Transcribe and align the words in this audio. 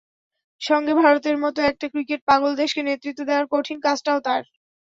সঙ্গে 0.61 0.93
ভারতের 1.01 1.37
মতো 1.43 1.59
একটি 1.63 1.85
ক্রিকেট 1.93 2.21
পাগল 2.29 2.51
দেশকে 2.61 2.81
নেতৃত্ব 2.83 3.21
দেওয়ার 3.27 3.45
কঠিন 3.53 3.77
কাজটাও 3.85 4.19
তাঁর। 4.25 4.43